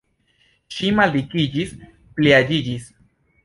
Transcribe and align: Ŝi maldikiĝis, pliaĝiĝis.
Ŝi 0.75 0.89
maldikiĝis, 1.01 1.77
pliaĝiĝis. 2.17 2.93